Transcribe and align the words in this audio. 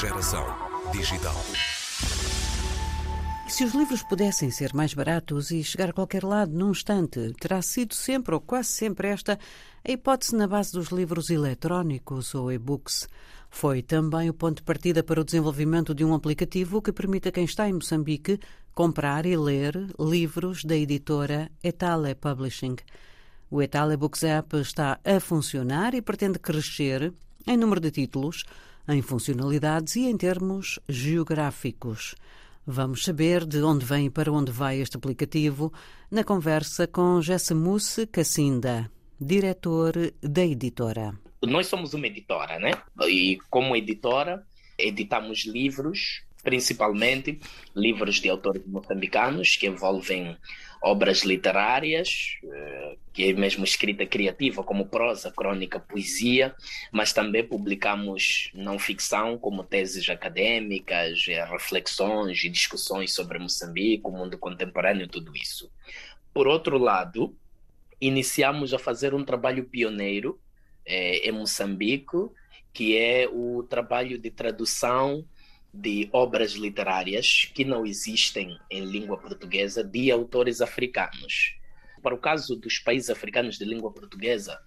Geração 0.00 0.46
digital. 0.92 1.36
Se 3.46 3.64
os 3.64 3.74
livros 3.74 4.02
pudessem 4.02 4.50
ser 4.50 4.72
mais 4.72 4.94
baratos 4.94 5.50
e 5.50 5.62
chegar 5.62 5.90
a 5.90 5.92
qualquer 5.92 6.24
lado 6.24 6.52
num 6.52 6.70
instante, 6.70 7.34
terá 7.38 7.60
sido 7.60 7.94
sempre 7.94 8.34
ou 8.34 8.40
quase 8.40 8.70
sempre 8.70 9.08
esta 9.08 9.38
a 9.86 9.92
hipótese 9.92 10.34
na 10.34 10.48
base 10.48 10.72
dos 10.72 10.88
livros 10.88 11.28
eletrónicos 11.28 12.34
ou 12.34 12.50
e-books. 12.50 13.10
Foi 13.50 13.82
também 13.82 14.30
o 14.30 14.32
ponto 14.32 14.56
de 14.56 14.62
partida 14.62 15.02
para 15.02 15.20
o 15.20 15.24
desenvolvimento 15.24 15.94
de 15.94 16.02
um 16.02 16.14
aplicativo 16.14 16.80
que 16.80 16.94
permite 16.94 17.28
a 17.28 17.32
quem 17.32 17.44
está 17.44 17.68
em 17.68 17.74
Moçambique 17.74 18.40
comprar 18.74 19.26
e 19.26 19.36
ler 19.36 19.74
livros 19.98 20.64
da 20.64 20.76
editora 20.76 21.50
Etale 21.62 22.14
Publishing. 22.14 22.76
O 23.50 23.60
Etale 23.60 23.98
Books 23.98 24.22
App 24.24 24.56
está 24.56 24.98
a 25.04 25.20
funcionar 25.20 25.92
e 25.92 26.00
pretende 26.00 26.38
crescer 26.38 27.12
em 27.46 27.56
número 27.56 27.80
de 27.80 27.90
títulos, 27.90 28.44
em 28.90 29.02
funcionalidades 29.02 29.96
e 29.96 30.06
em 30.06 30.16
termos 30.16 30.78
geográficos. 30.88 32.14
Vamos 32.66 33.04
saber 33.04 33.46
de 33.46 33.62
onde 33.62 33.84
vem 33.84 34.06
e 34.06 34.10
para 34.10 34.32
onde 34.32 34.52
vai 34.52 34.80
este 34.80 34.96
aplicativo 34.96 35.72
na 36.10 36.22
conversa 36.22 36.86
com 36.86 37.20
Jessemus 37.22 37.98
Cassinda, 38.12 38.90
diretor 39.20 39.94
da 40.22 40.44
editora. 40.44 41.14
Nós 41.42 41.66
somos 41.66 41.94
uma 41.94 42.06
editora, 42.06 42.58
né? 42.58 42.72
E 43.08 43.38
como 43.48 43.74
editora, 43.74 44.44
editamos 44.78 45.46
livros, 45.46 46.22
principalmente 46.42 47.40
livros 47.74 48.20
de 48.20 48.28
autores 48.28 48.62
moçambicanos 48.66 49.56
que 49.56 49.66
envolvem 49.66 50.36
obras 50.80 51.20
literárias, 51.20 52.38
eh, 52.42 52.96
que 53.12 53.24
é 53.24 53.32
mesmo 53.34 53.64
escrita 53.64 54.06
criativa, 54.06 54.64
como 54.64 54.86
prosa, 54.86 55.30
crônica, 55.30 55.78
poesia, 55.78 56.54
mas 56.90 57.12
também 57.12 57.44
publicamos 57.46 58.50
não 58.54 58.78
ficção, 58.78 59.36
como 59.36 59.62
teses 59.62 60.08
acadêmicas, 60.08 61.26
eh, 61.28 61.44
reflexões 61.44 62.42
e 62.44 62.48
discussões 62.48 63.12
sobre 63.12 63.38
Moçambique, 63.38 64.06
o 64.06 64.10
mundo 64.10 64.38
contemporâneo, 64.38 65.06
tudo 65.06 65.36
isso. 65.36 65.70
Por 66.32 66.46
outro 66.46 66.78
lado, 66.78 67.36
iniciamos 68.00 68.72
a 68.72 68.78
fazer 68.78 69.12
um 69.14 69.24
trabalho 69.24 69.64
pioneiro 69.64 70.40
eh, 70.86 71.28
em 71.28 71.32
Moçambique, 71.32 72.16
que 72.72 72.96
é 72.96 73.28
o 73.30 73.62
trabalho 73.64 74.18
de 74.18 74.30
tradução 74.30 75.26
de 75.72 76.08
obras 76.12 76.52
literárias 76.52 77.50
que 77.54 77.64
não 77.64 77.86
existem 77.86 78.58
em 78.70 78.84
língua 78.84 79.16
portuguesa 79.16 79.84
de 79.84 80.10
autores 80.10 80.60
africanos. 80.60 81.54
Para 82.02 82.14
o 82.14 82.18
caso 82.18 82.56
dos 82.56 82.78
países 82.78 83.10
africanos 83.10 83.56
de 83.56 83.64
língua 83.64 83.92
portuguesa, 83.92 84.58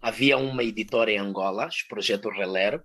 havia 0.00 0.38
uma 0.38 0.62
editora 0.62 1.10
em 1.10 1.18
Angola, 1.18 1.66
o 1.68 1.88
Projeto 1.88 2.28
Reler. 2.28 2.82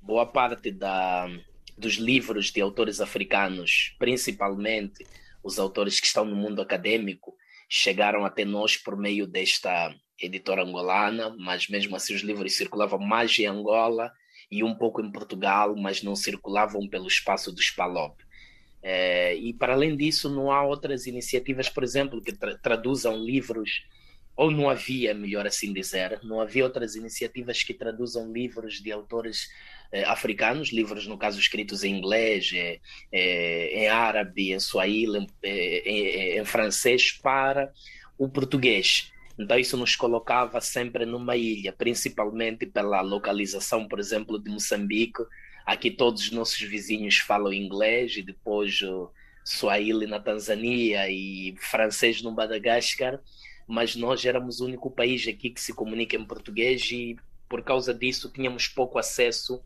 Boa 0.00 0.26
parte 0.26 0.70
da, 0.70 1.28
dos 1.76 1.94
livros 1.94 2.50
de 2.50 2.60
autores 2.60 3.00
africanos, 3.00 3.94
principalmente 3.98 5.06
os 5.42 5.58
autores 5.58 6.00
que 6.00 6.06
estão 6.06 6.24
no 6.24 6.36
mundo 6.36 6.62
acadêmico, 6.62 7.36
chegaram 7.68 8.24
até 8.24 8.44
nós 8.44 8.76
por 8.76 8.96
meio 8.96 9.26
desta 9.26 9.94
editora 10.18 10.62
angolana, 10.62 11.34
mas 11.38 11.68
mesmo 11.68 11.96
assim 11.96 12.14
os 12.14 12.22
livros 12.22 12.56
circulavam 12.56 12.98
mais 12.98 13.36
em 13.38 13.46
Angola 13.46 14.12
e 14.52 14.62
um 14.62 14.74
pouco 14.74 15.00
em 15.00 15.10
Portugal, 15.10 15.74
mas 15.74 16.02
não 16.02 16.14
circulavam 16.14 16.86
pelo 16.86 17.08
espaço 17.08 17.50
do 17.50 17.62
Spalop. 17.62 18.20
É, 18.82 19.34
e 19.34 19.54
para 19.54 19.72
além 19.72 19.96
disso, 19.96 20.28
não 20.28 20.52
há 20.52 20.62
outras 20.62 21.06
iniciativas, 21.06 21.70
por 21.70 21.82
exemplo, 21.82 22.20
que 22.20 22.32
tra 22.32 22.58
traduzam 22.58 23.16
livros, 23.24 23.82
ou 24.36 24.50
não 24.50 24.68
havia, 24.68 25.14
melhor 25.14 25.46
assim 25.46 25.72
dizer, 25.72 26.20
não 26.22 26.38
havia 26.38 26.64
outras 26.64 26.96
iniciativas 26.96 27.62
que 27.62 27.72
traduzam 27.72 28.30
livros 28.30 28.82
de 28.82 28.92
autores 28.92 29.48
eh, 29.90 30.04
africanos, 30.04 30.70
livros, 30.70 31.06
no 31.06 31.16
caso, 31.16 31.40
escritos 31.40 31.82
em 31.82 31.96
inglês, 31.96 32.50
eh, 32.54 32.78
eh, 33.10 33.84
em 33.84 33.88
árabe, 33.88 34.52
em 34.52 34.60
swahili, 34.60 35.26
em, 35.42 36.38
em 36.38 36.44
francês, 36.44 37.10
para 37.12 37.72
o 38.18 38.28
português. 38.28 39.11
Então 39.42 39.58
isso 39.58 39.76
nos 39.76 39.96
colocava 39.96 40.60
sempre 40.60 41.04
numa 41.04 41.36
ilha, 41.36 41.72
principalmente 41.72 42.64
pela 42.64 43.00
localização, 43.00 43.88
por 43.88 43.98
exemplo, 43.98 44.38
de 44.38 44.50
Moçambique. 44.50 45.22
Aqui 45.66 45.90
todos 45.90 46.22
os 46.22 46.30
nossos 46.30 46.60
vizinhos 46.60 47.18
falam 47.18 47.52
inglês 47.52 48.16
e 48.16 48.22
depois 48.22 48.80
Swahili 49.44 50.06
na 50.06 50.20
Tanzânia 50.20 51.10
e 51.10 51.54
francês 51.58 52.22
no 52.22 52.30
Madagascar, 52.32 53.20
mas 53.66 53.96
nós 53.96 54.24
éramos 54.24 54.60
o 54.60 54.66
único 54.66 54.90
país 54.90 55.26
aqui 55.26 55.50
que 55.50 55.60
se 55.60 55.72
comunica 55.74 56.16
em 56.16 56.24
português 56.24 56.88
e 56.90 57.16
por 57.48 57.62
causa 57.62 57.92
disso 57.92 58.30
tínhamos 58.32 58.68
pouco 58.68 58.98
acesso 58.98 59.60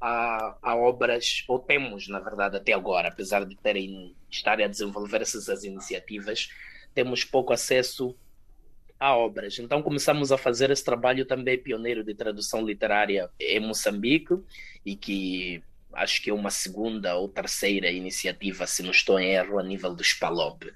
a, 0.00 0.56
a, 0.60 0.76
obras, 0.76 1.44
ou 1.48 1.58
temos, 1.58 2.08
na 2.08 2.18
verdade, 2.18 2.56
até 2.56 2.72
agora, 2.72 3.08
apesar 3.08 3.44
de 3.46 3.56
terem 3.56 4.14
estarem 4.30 4.66
a 4.66 4.68
desenvolver 4.68 5.22
essas 5.22 5.64
iniciativas, 5.64 6.50
temos 6.92 7.24
pouco 7.24 7.52
acesso 7.52 8.14
a 8.98 9.16
obras. 9.16 9.58
Então 9.58 9.82
começamos 9.82 10.32
a 10.32 10.38
fazer 10.38 10.70
esse 10.70 10.84
trabalho 10.84 11.24
também 11.24 11.58
pioneiro 11.58 12.04
de 12.04 12.14
tradução 12.14 12.64
literária 12.64 13.28
em 13.38 13.60
Moçambique 13.60 14.34
e 14.84 14.96
que 14.96 15.62
acho 15.92 16.22
que 16.22 16.30
é 16.30 16.34
uma 16.34 16.50
segunda 16.50 17.16
ou 17.16 17.28
terceira 17.28 17.90
iniciativa, 17.90 18.66
se 18.66 18.82
não 18.82 18.90
estou 18.90 19.18
em 19.18 19.32
erro, 19.32 19.58
a 19.58 19.62
nível 19.62 19.94
do 19.94 20.02
SPALOP. 20.02 20.72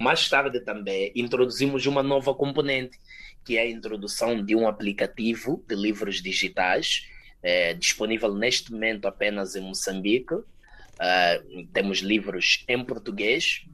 Mais 0.00 0.28
tarde 0.28 0.60
também 0.60 1.12
introduzimos 1.14 1.86
uma 1.86 2.02
nova 2.02 2.34
componente, 2.34 2.98
que 3.44 3.56
é 3.56 3.62
a 3.62 3.70
introdução 3.70 4.42
de 4.42 4.54
um 4.54 4.66
aplicativo 4.66 5.62
de 5.68 5.74
livros 5.74 6.22
digitais, 6.22 7.06
é, 7.42 7.74
disponível 7.74 8.34
neste 8.34 8.72
momento 8.72 9.06
apenas 9.06 9.56
em 9.56 9.60
Moçambique. 9.60 10.34
Uh, 10.34 11.66
temos 11.72 11.98
livros 11.98 12.64
em 12.68 12.84
português, 12.84 13.64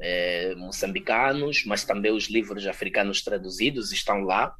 eh, 0.00 0.54
moçambicanos, 0.56 1.64
mas 1.64 1.84
também 1.84 2.12
os 2.12 2.28
livros 2.28 2.66
africanos 2.66 3.22
traduzidos 3.22 3.92
estão 3.92 4.22
lá, 4.22 4.54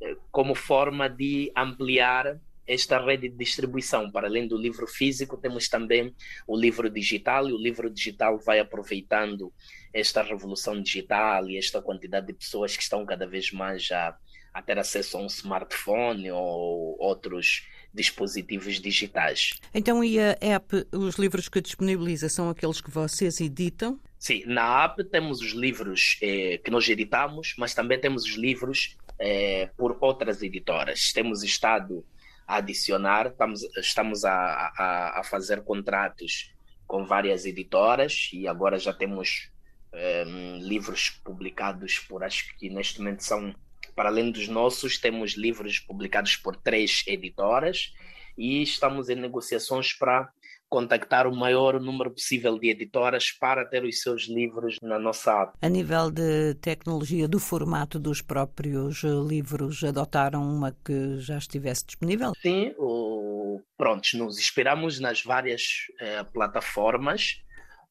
eh, 0.00 0.16
como 0.30 0.54
forma 0.54 1.08
de 1.08 1.52
ampliar 1.56 2.38
esta 2.66 2.98
rede 3.04 3.28
de 3.28 3.36
distribuição. 3.36 4.10
Para 4.10 4.28
além 4.28 4.46
do 4.46 4.56
livro 4.56 4.86
físico, 4.86 5.36
temos 5.36 5.68
também 5.68 6.14
o 6.46 6.56
livro 6.56 6.88
digital, 6.88 7.48
e 7.48 7.52
o 7.52 7.58
livro 7.58 7.90
digital 7.90 8.38
vai 8.38 8.60
aproveitando 8.60 9.52
esta 9.92 10.22
revolução 10.22 10.80
digital 10.80 11.48
e 11.50 11.58
esta 11.58 11.82
quantidade 11.82 12.28
de 12.28 12.32
pessoas 12.32 12.76
que 12.76 12.82
estão 12.82 13.04
cada 13.04 13.26
vez 13.26 13.52
mais 13.52 13.90
a, 13.90 14.16
a 14.54 14.62
ter 14.62 14.78
acesso 14.78 15.18
a 15.18 15.20
um 15.20 15.26
smartphone 15.26 16.30
ou 16.30 16.96
outros 16.98 17.66
dispositivos 17.92 18.80
digitais. 18.80 19.60
Então, 19.74 20.02
e 20.02 20.18
a 20.18 20.36
app, 20.40 20.86
os 20.92 21.16
livros 21.16 21.48
que 21.48 21.60
disponibiliza 21.60 22.28
são 22.28 22.48
aqueles 22.48 22.80
que 22.80 22.90
vocês 22.90 23.40
editam? 23.40 24.00
Sim, 24.22 24.44
na 24.46 24.84
app 24.84 25.02
temos 25.02 25.40
os 25.40 25.50
livros 25.50 26.16
eh, 26.22 26.56
que 26.58 26.70
nós 26.70 26.88
editamos, 26.88 27.56
mas 27.58 27.74
também 27.74 28.00
temos 28.00 28.22
os 28.22 28.36
livros 28.36 28.96
eh, 29.18 29.68
por 29.76 29.98
outras 30.00 30.40
editoras. 30.44 31.12
Temos 31.12 31.42
estado 31.42 32.06
a 32.46 32.58
adicionar, 32.58 33.26
estamos, 33.26 33.62
estamos 33.76 34.24
a, 34.24 34.32
a, 34.78 35.18
a 35.18 35.24
fazer 35.24 35.64
contratos 35.64 36.54
com 36.86 37.04
várias 37.04 37.46
editoras 37.46 38.30
e 38.32 38.46
agora 38.46 38.78
já 38.78 38.92
temos 38.92 39.50
eh, 39.92 40.22
livros 40.60 41.10
publicados 41.24 41.98
por, 41.98 42.22
acho 42.22 42.56
que 42.58 42.70
neste 42.70 43.00
momento 43.00 43.24
são, 43.24 43.52
para 43.92 44.08
além 44.08 44.30
dos 44.30 44.46
nossos, 44.46 44.98
temos 44.98 45.32
livros 45.32 45.80
publicados 45.80 46.36
por 46.36 46.54
três 46.54 47.02
editoras 47.08 47.92
e 48.38 48.62
estamos 48.62 49.08
em 49.08 49.16
negociações 49.16 49.92
para 49.92 50.32
contactar 50.72 51.26
o 51.26 51.36
maior 51.36 51.78
número 51.78 52.10
possível 52.10 52.58
de 52.58 52.70
editoras 52.70 53.30
para 53.30 53.62
ter 53.62 53.84
os 53.84 54.00
seus 54.00 54.22
livros 54.22 54.78
na 54.80 54.98
nossa 54.98 55.42
app. 55.42 55.58
A 55.60 55.68
nível 55.68 56.10
de 56.10 56.54
tecnologia 56.62 57.28
do 57.28 57.38
formato 57.38 57.98
dos 57.98 58.22
próprios 58.22 59.02
livros, 59.02 59.84
adotaram 59.84 60.42
uma 60.42 60.74
que 60.82 61.18
já 61.18 61.36
estivesse 61.36 61.84
disponível? 61.84 62.32
Sim, 62.40 62.74
o... 62.78 63.60
pronto, 63.76 64.16
nos 64.16 64.38
inspiramos 64.38 64.98
nas 64.98 65.22
várias 65.22 65.62
eh, 66.00 66.24
plataformas, 66.32 67.42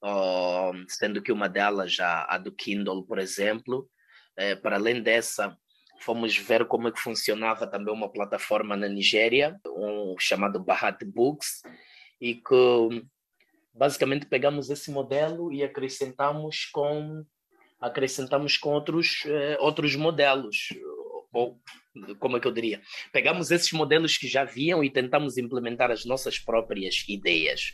uh, 0.03 0.73
sendo 0.87 1.21
que 1.21 1.31
uma 1.31 1.47
delas, 1.47 1.93
já 1.93 2.25
a 2.27 2.39
do 2.39 2.51
Kindle, 2.51 3.03
por 3.03 3.19
exemplo, 3.19 3.87
eh, 4.35 4.55
para 4.55 4.77
além 4.77 5.03
dessa, 5.03 5.55
fomos 5.99 6.35
ver 6.35 6.65
como 6.65 6.87
é 6.87 6.91
que 6.91 6.99
funcionava 6.99 7.67
também 7.67 7.93
uma 7.93 8.11
plataforma 8.11 8.75
na 8.75 8.87
Nigéria, 8.87 9.55
um 9.67 10.15
chamado 10.17 10.59
Bahat 10.59 11.05
Books, 11.05 11.61
e 12.21 12.35
que 12.35 13.03
basicamente 13.73 14.27
pegamos 14.27 14.69
esse 14.69 14.91
modelo 14.91 15.51
e 15.51 15.63
acrescentamos 15.63 16.65
com 16.65 17.25
acrescentamos 17.79 18.57
com 18.57 18.69
outros 18.69 19.23
eh, 19.25 19.57
outros 19.59 19.95
modelos. 19.95 20.69
Ou 21.33 21.59
como 22.19 22.37
é 22.37 22.39
que 22.39 22.47
eu 22.47 22.51
diria? 22.51 22.81
Pegamos 23.11 23.49
esses 23.49 23.71
modelos 23.71 24.17
que 24.17 24.27
já 24.27 24.41
haviam 24.41 24.83
e 24.83 24.89
tentamos 24.89 25.37
implementar 25.37 25.89
as 25.89 26.05
nossas 26.05 26.37
próprias 26.37 27.03
ideias. 27.07 27.73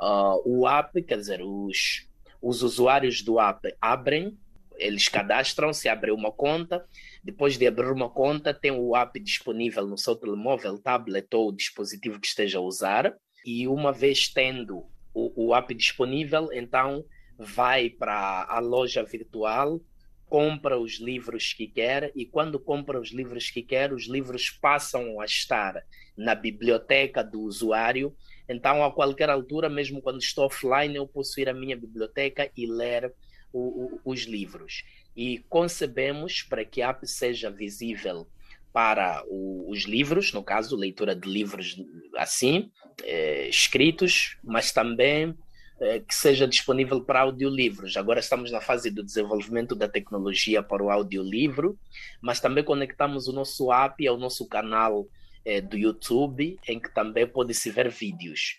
Uh, 0.00 0.42
o 0.44 0.68
app 0.68 1.00
quer 1.02 1.18
dizer 1.18 1.40
os 1.42 2.08
os 2.42 2.62
usuários 2.62 3.22
do 3.22 3.38
app 3.38 3.74
abrem 3.80 4.36
eles 4.76 5.08
cadastram-se, 5.08 5.88
abrem 5.88 6.12
uma 6.12 6.32
conta. 6.32 6.84
Depois 7.22 7.56
de 7.56 7.64
abrir 7.64 7.92
uma 7.92 8.10
conta, 8.10 8.52
tem 8.52 8.72
o 8.72 8.96
app 8.96 9.18
disponível 9.20 9.86
no 9.86 9.96
seu 9.96 10.16
telemóvel, 10.16 10.78
tablet 10.78 11.28
ou 11.32 11.52
dispositivo 11.52 12.20
que 12.20 12.26
esteja 12.26 12.58
a 12.58 12.60
usar 12.60 13.14
e 13.44 13.68
uma 13.68 13.92
vez 13.92 14.28
tendo 14.28 14.84
o, 15.12 15.48
o 15.48 15.54
app 15.54 15.74
disponível, 15.74 16.50
então 16.52 17.04
vai 17.38 17.90
para 17.90 18.46
a 18.48 18.58
loja 18.58 19.02
virtual, 19.02 19.80
compra 20.26 20.78
os 20.78 20.98
livros 20.98 21.52
que 21.52 21.66
quer 21.66 22.10
e 22.14 22.24
quando 22.24 22.58
compra 22.58 23.00
os 23.00 23.12
livros 23.12 23.50
que 23.50 23.62
quer, 23.62 23.92
os 23.92 24.08
livros 24.08 24.50
passam 24.50 25.20
a 25.20 25.24
estar 25.24 25.84
na 26.16 26.34
biblioteca 26.34 27.22
do 27.22 27.42
usuário. 27.42 28.14
Então, 28.48 28.84
a 28.84 28.92
qualquer 28.92 29.30
altura, 29.30 29.68
mesmo 29.68 30.02
quando 30.02 30.20
estou 30.20 30.46
offline, 30.46 30.96
eu 30.96 31.06
posso 31.06 31.40
ir 31.40 31.48
à 31.48 31.54
minha 31.54 31.76
biblioteca 31.76 32.50
e 32.56 32.66
ler 32.66 33.12
o, 33.52 33.84
o, 33.84 34.00
os 34.04 34.22
livros. 34.22 34.84
E 35.16 35.38
concebemos 35.48 36.42
para 36.42 36.64
que 36.64 36.82
a 36.82 36.90
app 36.90 37.06
seja 37.06 37.50
visível 37.50 38.26
para 38.74 39.22
o, 39.28 39.70
os 39.70 39.84
livros, 39.84 40.32
no 40.32 40.42
caso, 40.42 40.74
leitura 40.74 41.14
de 41.14 41.28
livros 41.30 41.76
assim, 42.16 42.72
eh, 43.04 43.46
escritos, 43.48 44.36
mas 44.42 44.72
também 44.72 45.32
eh, 45.80 46.00
que 46.00 46.12
seja 46.12 46.48
disponível 46.48 47.00
para 47.00 47.20
audiolivros. 47.20 47.96
Agora 47.96 48.18
estamos 48.18 48.50
na 48.50 48.60
fase 48.60 48.90
do 48.90 49.04
desenvolvimento 49.04 49.76
da 49.76 49.86
tecnologia 49.86 50.60
para 50.60 50.82
o 50.82 50.90
audiolivro, 50.90 51.78
mas 52.20 52.40
também 52.40 52.64
conectamos 52.64 53.28
o 53.28 53.32
nosso 53.32 53.72
app 53.72 54.04
ao 54.08 54.18
nosso 54.18 54.44
canal 54.48 55.06
eh, 55.44 55.60
do 55.60 55.78
YouTube, 55.78 56.58
em 56.66 56.80
que 56.80 56.92
também 56.92 57.28
pode-se 57.28 57.70
ver 57.70 57.88
vídeos. 57.88 58.58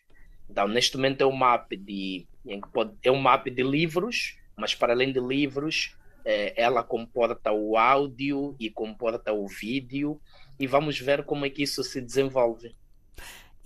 Então, 0.49 0.65
neste 0.65 0.95
momento 0.95 1.19
é 1.19 1.25
uma 1.25 1.55
app 1.55 1.75
de, 1.75 2.25
pode, 2.71 2.93
é 3.03 3.11
uma 3.11 3.33
app 3.33 3.51
de 3.51 3.63
livros, 3.63 4.37
mas 4.55 4.73
para 4.73 4.93
além 4.93 5.11
de 5.11 5.19
livros, 5.19 5.93
ela 6.25 6.83
comporta 6.83 7.51
o 7.51 7.77
áudio 7.77 8.55
e 8.59 8.69
comporta 8.69 9.31
o 9.31 9.47
vídeo 9.47 10.19
e 10.59 10.65
vamos 10.65 10.99
ver 10.99 11.23
como 11.23 11.45
é 11.45 11.49
que 11.49 11.63
isso 11.63 11.83
se 11.83 12.01
desenvolve. 12.01 12.75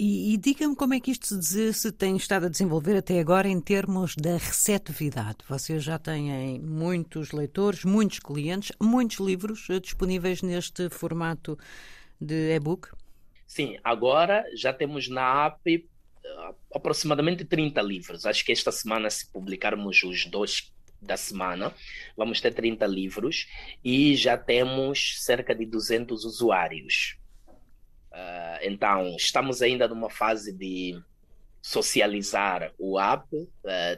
E, 0.02 0.34
e 0.34 0.38
diga-me 0.38 0.78
como 0.78 0.94
é 0.94 1.00
que 1.02 1.12
isto 1.12 1.42
se, 1.42 1.74
se, 1.74 1.92
tem 1.92 2.16
estado 2.16 2.46
a 2.46 2.50
desenvolver 2.50 2.96
até 2.96 3.20
agora 3.20 3.50
em 3.50 3.60
termos 3.60 4.16
da 4.16 4.38
receptividade. 4.38 5.40
Vocês 5.46 5.84
já 5.84 6.00
têm 6.00 6.58
muitos 6.58 7.34
leitores, 7.34 7.84
muitos 7.84 8.20
clientes, 8.20 8.72
muitos 8.82 9.18
livros 9.18 9.70
eh, 9.70 9.78
disponíveis 9.78 10.42
neste 10.42 10.90
formato 10.90 11.60
de 12.20 12.56
e-book? 12.56 12.88
Sim, 13.46 13.78
agora 13.84 14.46
já 14.56 14.72
temos 14.72 15.10
na 15.10 15.48
app 15.48 15.76
uh, 15.76 16.56
aproximadamente 16.74 17.44
30 17.44 17.82
livros. 17.82 18.26
Acho 18.26 18.46
que 18.46 18.54
esta 18.54 18.72
semana, 18.72 19.10
se 19.10 19.30
publicarmos 19.30 20.02
os 20.04 20.26
dois 20.28 20.72
da 21.02 21.18
semana, 21.18 21.74
vamos 22.16 22.42
ter 22.42 22.54
30 22.54 22.86
livros 22.86 23.48
e 23.84 24.16
já 24.16 24.38
temos 24.38 25.24
cerca 25.24 25.56
de 25.56 25.66
200 25.66 26.26
usuários. 26.26 27.18
Uh, 28.12 28.60
então, 28.64 29.16
estamos 29.16 29.62
ainda 29.62 29.88
numa 29.88 30.10
fase 30.10 30.52
de 30.52 31.00
socializar 31.62 32.72
o 32.78 33.00
app. 33.00 33.26
Uh, 33.36 33.48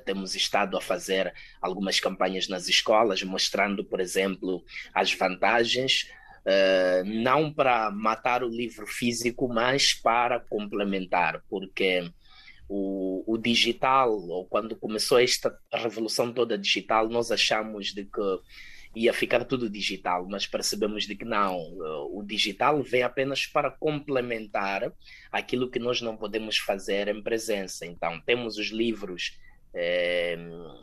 temos 0.06 0.36
estado 0.36 0.77
a 0.77 0.81
fazer 0.81 1.33
algumas 1.62 2.00
campanhas 2.00 2.48
nas 2.48 2.68
escolas, 2.68 3.24
mostrando, 3.24 3.83
por 3.83 4.00
exemplo, 4.00 4.63
as 4.94 5.13
vantagens, 5.13 6.07
uh, 6.45 7.06
não 7.06 7.51
para 7.51 7.89
matar 7.92 8.44
o 8.44 8.50
livro 8.50 8.86
físico, 8.86 9.48
mas 9.48 9.94
para 9.94 10.39
complementar, 10.39 11.42
porque 11.50 12.12
o, 12.74 13.24
o 13.28 13.38
digital, 13.38 14.18
ou 14.30 14.46
quando 14.46 14.78
começou 14.78 15.20
esta 15.20 15.60
revolução 15.74 16.32
toda 16.32 16.58
digital, 16.58 17.10
nós 17.10 17.30
achamos 17.30 17.88
de 17.88 18.06
que 18.06 18.40
ia 18.96 19.12
ficar 19.12 19.44
tudo 19.44 19.70
digital, 19.70 20.26
mas 20.30 20.48
percebemos 20.48 21.06
de 21.06 21.16
que 21.16 21.26
não, 21.26 21.58
o 22.14 22.24
digital 22.26 22.82
vem 22.82 23.04
apenas 23.04 23.46
para 23.46 23.72
complementar 23.72 24.94
aquilo 25.30 25.70
que 25.70 25.80
nós 25.80 26.02
não 26.02 26.16
podemos 26.16 26.58
fazer 26.58 27.10
em 27.10 27.22
presença. 27.22 27.86
Então, 27.86 28.22
temos 28.22 28.58
os 28.58 28.68
livros 28.68 29.38
é, 29.74 30.38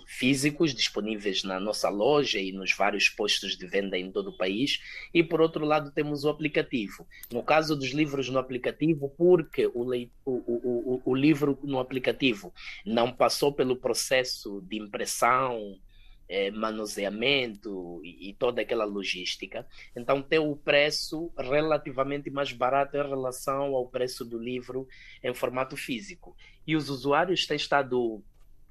físicos 0.07 0.75
disponíveis 0.75 1.45
na 1.45 1.61
nossa 1.61 1.89
loja 1.89 2.39
e 2.39 2.53
nos 2.53 2.73
vários 2.73 3.09
postos 3.09 3.57
de 3.57 3.67
venda 3.67 3.99
em 3.99 4.11
todo 4.11 4.31
o 4.31 4.37
país. 4.37 4.81
E 5.13 5.23
por 5.23 5.41
outro 5.41 5.65
lado, 5.65 5.93
temos 5.93 6.25
o 6.25 6.29
aplicativo. 6.29 7.07
No 7.31 7.43
caso 7.43 7.77
dos 7.77 7.91
livros 7.91 8.29
no 8.29 8.39
aplicativo, 8.39 9.13
porque 9.17 9.67
o, 9.67 9.85
o, 10.25 10.33
o, 10.33 11.03
o 11.05 11.15
livro 11.15 11.59
no 11.63 11.79
aplicativo 11.79 12.53
não 12.85 13.13
passou 13.13 13.53
pelo 13.53 13.77
processo 13.77 14.63
de 14.63 14.79
impressão. 14.79 15.79
É, 16.31 16.51
manuseamento 16.51 18.03
e, 18.05 18.29
e, 18.29 18.35
toda 18.35 18.61
aquela 18.61 18.85
logística. 18.85 19.67
Então, 19.97 20.21
tem 20.21 20.39
o 20.39 20.55
preço 20.55 21.33
relativamente 21.39 22.29
mais 22.29 22.53
barato 22.53 22.99
em 22.99 23.09
relação 23.09 23.75
ao 23.75 23.89
preço 23.89 24.27
do 24.27 24.39
livro 24.39 24.87
em 25.25 25.33
formato 25.33 25.75
físico. 25.75 26.37
E 26.67 26.77
os 26.77 26.91
usuários 26.91 27.47
têm 27.47 27.57
estado 27.57 28.23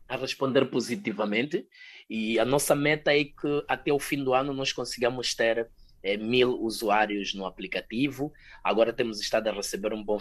a 0.08 0.16
responder 0.16 0.66
positivamente 0.66 1.68
e 2.10 2.40
a 2.40 2.46
nossa 2.46 2.76
meta 2.76 3.12
é 3.12 3.26
que 3.26 3.64
até 3.68 3.92
o 3.92 4.00
fim 4.00 4.24
do 4.24 4.34
ano 4.34 4.54
nós 4.54 4.72
consigamos 4.72 5.36
ter 5.36 5.70
é, 6.02 6.16
mil 6.16 6.62
usuários 6.62 7.34
no 7.34 7.46
aplicativo. 7.46 8.32
Agora 8.64 8.94
temos 8.94 9.20
estado 9.20 9.50
a 9.50 9.54
receber 9.54 9.94
um 9.94 10.04
bom, 10.04 10.20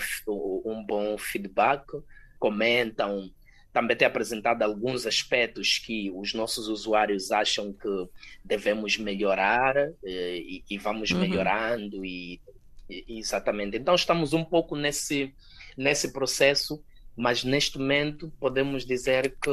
um 0.64 0.84
bom 0.84 1.16
feedback, 1.16 1.84
comentam, 2.38 3.30
também 3.72 3.96
tem 3.96 4.08
apresentado 4.08 4.62
alguns 4.62 5.06
aspectos 5.06 5.78
que 5.78 6.10
os 6.10 6.32
nossos 6.34 6.66
usuários 6.66 7.30
acham 7.30 7.72
que 7.72 8.08
devemos 8.44 8.96
melhorar 8.96 9.76
eh, 9.76 10.38
e, 10.38 10.64
e, 10.68 10.78
vamos 10.78 11.10
uhum. 11.10 11.20
melhorando 11.20 12.04
e, 12.04 12.40
e, 12.88 13.18
exatamente. 13.18 13.76
Então 13.76 13.94
estamos 13.94 14.32
um 14.32 14.44
pouco 14.44 14.74
nesse 14.74 15.34
nesse 15.76 16.10
processo 16.10 16.82
mas 17.16 17.42
neste 17.42 17.78
momento 17.78 18.30
podemos 18.38 18.84
dizer 18.84 19.36
que 19.42 19.50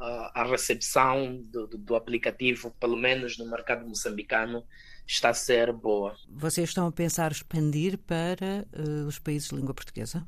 a, 0.00 0.42
a 0.42 0.44
recepção 0.44 1.42
do, 1.44 1.66
do, 1.66 1.78
do, 1.78 1.94
aplicativo, 1.94 2.74
pelo 2.80 2.96
menos 2.96 3.36
no 3.36 3.48
mercado 3.50 3.86
moçambicano, 3.86 4.64
está 5.06 5.28
a 5.28 5.34
ser 5.34 5.72
boa. 5.72 6.16
Vocês 6.28 6.70
estão 6.70 6.86
a 6.86 6.92
pensar 6.92 7.30
expandir 7.30 7.98
para 7.98 8.66
uh, 8.72 9.06
os 9.06 9.18
países 9.18 9.50
de 9.50 9.56
língua 9.56 9.74
portuguesa? 9.74 10.26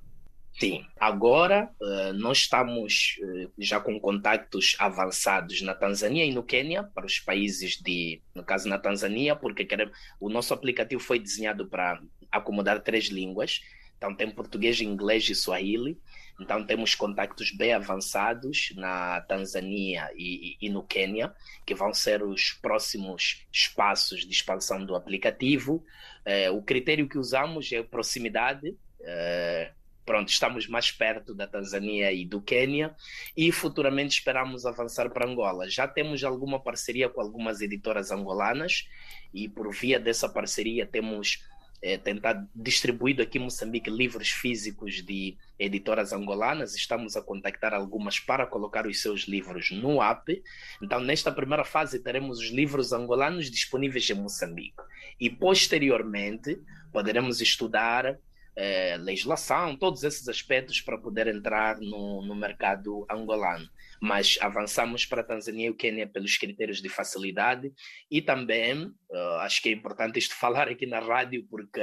Sim, 0.58 0.86
agora 1.00 1.68
uh, 1.80 2.12
nós 2.12 2.38
estamos 2.38 3.16
uh, 3.22 3.50
já 3.58 3.80
com 3.80 3.98
contactos 3.98 4.76
avançados 4.78 5.62
na 5.62 5.74
Tanzânia 5.74 6.24
e 6.24 6.32
no 6.32 6.44
Quênia, 6.44 6.84
para 6.84 7.06
os 7.06 7.18
países 7.18 7.80
de, 7.82 8.20
no 8.34 8.44
caso 8.44 8.68
na 8.68 8.78
Tanzânia, 8.78 9.34
porque 9.34 9.64
queremos, 9.64 9.96
o 10.20 10.28
nosso 10.28 10.54
aplicativo 10.54 11.02
foi 11.02 11.18
desenhado 11.18 11.66
para 11.66 12.00
acomodar 12.30 12.80
três 12.82 13.06
línguas, 13.06 13.62
então 13.96 14.14
tem 14.14 14.30
português, 14.30 14.80
inglês 14.80 15.28
e 15.28 15.34
swahili. 15.34 15.98
Então, 16.40 16.66
temos 16.66 16.94
contactos 16.94 17.52
bem 17.52 17.72
avançados 17.72 18.72
na 18.74 19.20
Tanzânia 19.20 20.10
e, 20.16 20.56
e, 20.60 20.66
e, 20.66 20.68
no 20.68 20.82
Quênia, 20.82 21.32
que 21.64 21.74
vão 21.74 21.94
ser 21.94 22.22
os 22.24 22.52
próximos 22.52 23.46
espaços 23.52 24.26
de 24.26 24.32
expansão 24.32 24.84
do 24.84 24.96
aplicativo. 24.96 25.84
É, 26.24 26.50
o 26.50 26.60
critério 26.60 27.08
que 27.08 27.18
usamos 27.18 27.70
é 27.70 27.82
proximidade. 27.84 28.76
É, 29.00 29.70
pronto, 30.04 30.28
estamos 30.28 30.66
mais 30.66 30.90
perto 30.90 31.34
da 31.34 31.46
Tanzânia 31.46 32.12
e 32.12 32.24
do 32.24 32.40
Quênia 32.40 32.94
e 33.36 33.52
futuramente 33.52 34.18
esperamos 34.18 34.66
avançar 34.66 35.08
para 35.10 35.28
Angola. 35.28 35.68
Já 35.70 35.86
temos 35.86 36.24
alguma 36.24 36.60
parceria 36.60 37.08
com 37.08 37.20
algumas 37.20 37.60
editoras 37.60 38.10
angolanas 38.10 38.88
e 39.32 39.48
por 39.48 39.72
via 39.72 40.00
dessa 40.00 40.28
parceria 40.28 40.84
temos 40.84 41.44
é, 41.82 41.98
tentar 41.98 42.46
distribuído 42.54 43.22
aqui 43.22 43.38
em 43.38 43.42
Moçambique 43.42 43.90
livros 43.90 44.30
físicos 44.30 45.02
de 45.02 45.36
editoras 45.58 46.12
angolanas. 46.12 46.74
Estamos 46.74 47.16
a 47.16 47.22
contactar 47.22 47.74
algumas 47.74 48.18
para 48.18 48.46
colocar 48.46 48.86
os 48.86 49.00
seus 49.00 49.22
livros 49.22 49.70
no 49.70 50.02
app. 50.02 50.42
Então, 50.82 51.00
nesta 51.00 51.30
primeira 51.30 51.64
fase, 51.64 51.98
teremos 51.98 52.38
os 52.38 52.50
livros 52.50 52.92
angolanos 52.92 53.50
disponíveis 53.50 54.08
em 54.08 54.14
Moçambique. 54.14 54.82
E, 55.20 55.28
posteriormente, 55.28 56.58
poderemos 56.92 57.40
estudar 57.40 58.18
é, 58.56 58.96
legislação, 58.96 59.76
todos 59.76 60.04
esses 60.04 60.28
aspectos 60.28 60.80
para 60.80 60.98
poder 60.98 61.26
entrar 61.26 61.78
no, 61.80 62.22
no 62.22 62.34
mercado 62.34 63.04
angolano. 63.10 63.68
Mas 64.06 64.36
avançamos 64.42 65.06
para 65.06 65.22
a 65.22 65.24
Tanzânia 65.24 65.66
e 65.66 65.70
o 65.70 65.74
Quênia 65.74 66.06
pelos 66.06 66.36
critérios 66.36 66.82
de 66.82 66.90
facilidade. 66.90 67.72
E 68.10 68.20
também, 68.20 68.84
uh, 68.84 69.36
acho 69.40 69.62
que 69.62 69.70
é 69.70 69.72
importante 69.72 70.18
isto 70.18 70.34
falar 70.36 70.68
aqui 70.68 70.84
na 70.84 71.00
rádio, 71.00 71.46
porque 71.48 71.80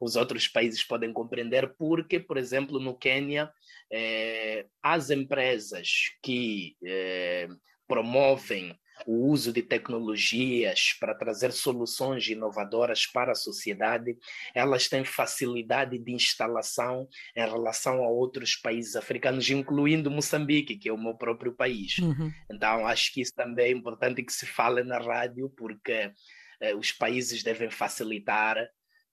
os 0.00 0.16
outros 0.16 0.48
países 0.48 0.82
podem 0.82 1.12
compreender, 1.12 1.72
porque, 1.78 2.18
por 2.18 2.36
exemplo, 2.36 2.80
no 2.80 2.98
Quênia, 2.98 3.48
eh, 3.92 4.66
as 4.82 5.10
empresas 5.10 6.10
que 6.20 6.74
eh, 6.84 7.46
promovem 7.86 8.76
o 9.06 9.28
uso 9.28 9.52
de 9.52 9.62
tecnologias 9.62 10.96
para 10.98 11.14
trazer 11.14 11.52
soluções 11.52 12.26
inovadoras 12.28 13.06
para 13.06 13.32
a 13.32 13.36
sociedade, 13.36 14.16
elas 14.54 14.88
têm 14.88 15.04
facilidade 15.04 15.98
de 15.98 16.12
instalação 16.12 17.08
em 17.36 17.44
relação 17.44 18.04
a 18.04 18.08
outros 18.08 18.56
países 18.56 18.96
africanos, 18.96 19.48
incluindo 19.50 20.10
Moçambique, 20.10 20.76
que 20.76 20.88
é 20.88 20.92
o 20.92 20.98
meu 20.98 21.14
próprio 21.14 21.52
país. 21.52 21.98
Uhum. 21.98 22.32
Então, 22.50 22.86
acho 22.86 23.12
que 23.12 23.20
isso 23.20 23.34
também 23.34 23.66
é 23.66 23.70
importante 23.70 24.22
que 24.22 24.32
se 24.32 24.46
fale 24.46 24.82
na 24.82 24.98
rádio, 24.98 25.50
porque 25.50 26.12
eh, 26.60 26.74
os 26.74 26.92
países 26.92 27.42
devem 27.42 27.70
facilitar, 27.70 28.56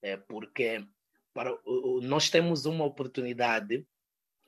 eh, 0.03 0.17
porque 0.17 0.85
para, 1.33 1.55
nós 2.01 2.29
temos 2.29 2.65
uma 2.65 2.85
oportunidade 2.85 3.85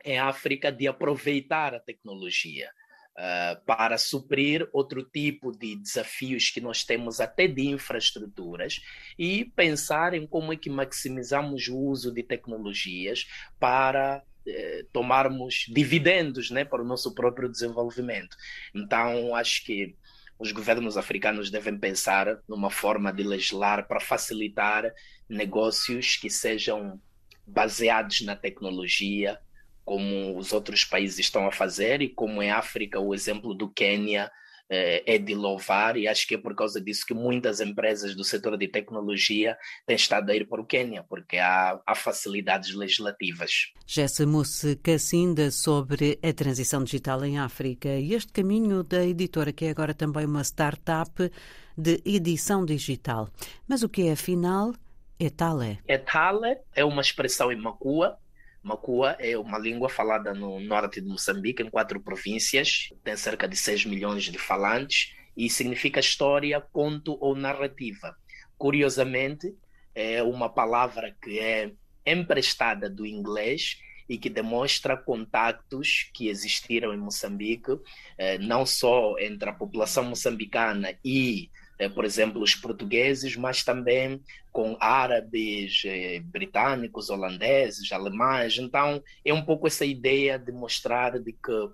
em 0.03 0.19
África 0.19 0.71
de 0.71 0.88
aproveitar 0.88 1.74
a 1.74 1.79
tecnologia. 1.79 2.71
Uh, 3.12 3.60
para 3.65 3.98
suprir 3.98 4.70
outro 4.72 5.03
tipo 5.03 5.51
de 5.51 5.75
desafios 5.75 6.50
que 6.50 6.62
nós 6.62 6.86
temos, 6.86 7.20
até 7.20 7.46
de 7.46 7.68
infraestruturas, 7.68 8.82
e 9.20 9.46
pensar 9.53 10.13
em 10.13 10.25
como 10.25 10.53
é 10.53 10.56
que 10.56 10.70
maximizamos 10.70 11.68
o 11.68 11.77
uso 11.77 12.12
de 12.12 12.24
tecnologias 12.24 13.27
para 13.60 14.24
eh, 14.48 14.86
tomarmos 14.91 15.65
dividendos 15.70 16.50
né, 16.50 16.65
para 16.65 16.82
o 16.82 16.86
nosso 16.86 17.13
próprio 17.13 17.48
desenvolvimento. 17.48 18.36
Então, 18.74 19.36
acho 19.36 19.63
que 19.63 19.96
os 20.39 20.51
governos 20.51 20.98
africanos 20.98 21.51
devem 21.51 21.77
pensar 21.77 22.39
numa 22.48 22.72
forma 22.72 23.13
de 23.13 23.22
legislar 23.22 23.88
para 23.88 24.00
facilitar 24.00 24.91
negócios 25.30 26.15
que 26.15 26.27
sejam 26.27 27.00
baseados 27.46 28.22
na 28.22 28.36
tecnologia, 28.36 29.39
como 29.83 30.38
os 30.38 30.53
outros 30.53 30.83
países 30.83 31.19
estão 31.19 31.47
a 31.47 31.51
fazer, 31.51 32.01
e 32.01 32.09
como 32.09 32.41
em 32.41 32.51
África, 32.51 33.00
o 33.00 33.13
exemplo 33.13 33.53
do 33.53 33.69
Quênia 33.69 34.31
eh, 34.73 35.03
é 35.05 35.17
de 35.17 35.35
louvar 35.35 35.97
e 35.97 36.07
acho 36.07 36.25
que 36.25 36.35
é 36.35 36.38
por 36.38 36.55
causa 36.55 36.79
disso 36.79 37.05
que 37.05 37.13
muitas 37.13 37.59
empresas 37.59 38.15
do 38.15 38.23
setor 38.23 38.57
de 38.57 38.69
tecnologia 38.69 39.57
têm 39.85 39.97
estado 39.97 40.29
a 40.29 40.35
ir 40.35 40.47
para 40.47 40.61
o 40.61 40.65
Quênia, 40.65 41.03
porque 41.03 41.38
há, 41.38 41.77
há 41.85 41.93
facilidades 41.93 42.73
legislativas. 42.73 43.73
Jessa 43.85 44.25
Mousse 44.25 44.77
Cassinda 44.77 45.51
sobre 45.51 46.17
a 46.23 46.31
transição 46.31 46.85
digital 46.85 47.25
em 47.25 47.38
África 47.38 47.89
e 47.89 48.13
este 48.13 48.31
caminho 48.31 48.81
da 48.81 49.05
editora, 49.05 49.51
que 49.51 49.65
é 49.65 49.71
agora 49.71 49.93
também 49.93 50.25
uma 50.25 50.41
startup 50.41 51.29
de 51.77 52.01
edição 52.05 52.63
digital. 52.63 53.27
Mas 53.67 53.83
o 53.83 53.89
que 53.89 54.07
é 54.07 54.13
afinal? 54.13 54.73
Etale? 55.19 55.79
Etale 55.85 56.59
é 56.73 56.85
uma 56.85 57.01
expressão 57.01 57.51
em 57.51 57.57
Macua, 57.57 58.17
Macua 58.63 59.15
é 59.20 59.38
uma 59.38 59.58
língua 59.58 59.89
falada 59.89 60.34
no 60.34 60.60
norte 60.60 61.01
de 61.01 61.08
Moçambique, 61.08 61.63
em 61.63 61.70
quatro 61.70 62.00
províncias, 62.00 62.89
tem 63.03 63.18
cerca 63.18 63.48
de 63.48 63.56
6 63.56 63.86
milhões 63.86 64.25
de 64.25 64.38
falantes 64.38 65.13
e 65.36 65.50
significa 65.50 66.00
história, 66.00 66.62
conto 66.72 67.18
ou 67.20 67.36
narrativa. 67.36 68.15
Curiosamente, 68.58 69.56
é 69.96 70.22
uma 70.22 70.48
palavra 70.48 71.15
que 71.22 71.39
é 71.39 71.72
emprestada 72.06 72.89
do 72.89 73.06
inglês 73.06 73.77
e 74.08 74.18
que 74.18 74.30
demonstra 74.30 74.98
contactos 74.98 76.10
que 76.13 76.27
existiram 76.27 76.94
em 76.94 76.98
Moçambique, 76.98 77.80
eh, 78.18 78.38
não 78.38 78.65
só 78.65 79.18
entre 79.18 79.50
a 79.50 79.53
população 79.53 80.03
moçambicana 80.03 80.94
e 81.03 81.50
por 81.89 82.05
exemplo, 82.05 82.41
os 82.41 82.55
portugueses, 82.55 83.35
mas 83.35 83.63
também 83.63 84.21
com 84.51 84.77
árabes, 84.79 85.83
eh, 85.85 86.19
britânicos, 86.23 87.09
holandeses, 87.09 87.91
alemães. 87.91 88.57
Então, 88.57 89.01
é 89.23 89.33
um 89.33 89.43
pouco 89.43 89.67
essa 89.67 89.85
ideia 89.85 90.38
de 90.38 90.51
mostrar 90.51 91.19
de 91.19 91.31
que 91.31 91.69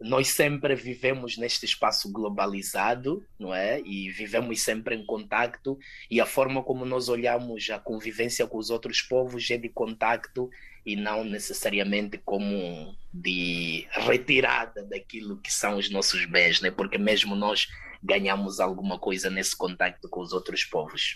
nós 0.00 0.28
sempre 0.28 0.74
vivemos 0.74 1.36
neste 1.36 1.66
espaço 1.66 2.10
globalizado, 2.10 3.22
não 3.38 3.54
é? 3.54 3.80
E 3.80 4.10
vivemos 4.10 4.62
sempre 4.62 4.94
em 4.94 5.04
contacto 5.04 5.78
e 6.10 6.20
a 6.20 6.26
forma 6.26 6.62
como 6.62 6.86
nós 6.86 7.08
olhamos 7.10 7.68
a 7.68 7.78
convivência 7.78 8.46
com 8.46 8.56
os 8.56 8.70
outros 8.70 9.02
povos 9.02 9.50
é 9.50 9.58
de 9.58 9.68
contacto 9.68 10.48
e 10.86 10.96
não 10.96 11.22
necessariamente 11.22 12.16
como 12.16 12.96
de 13.12 13.86
retirada 13.90 14.82
daquilo 14.84 15.36
que 15.36 15.52
são 15.52 15.76
os 15.76 15.90
nossos 15.90 16.24
bens, 16.24 16.62
né? 16.62 16.70
Porque 16.70 16.96
mesmo 16.96 17.36
nós 17.36 17.68
ganhamos 18.02 18.60
alguma 18.60 18.98
coisa 18.98 19.30
nesse 19.30 19.56
contacto 19.56 20.08
com 20.08 20.20
os 20.20 20.32
outros 20.32 20.64
povos. 20.64 21.14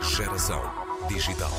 Geração 0.00 0.62
Digital. 1.08 1.50